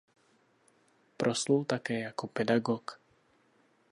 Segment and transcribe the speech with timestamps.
[1.17, 2.99] Proslul také jako pedagog.